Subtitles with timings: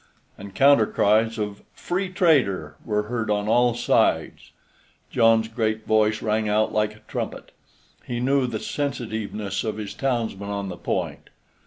[0.35, 4.49] and counter cries of "Freetrader!" were heard on all sides.
[5.11, 7.51] John's great voice rang out like a trumpet.
[8.03, 11.29] He knew the sensitiveness of his townsmen on the point.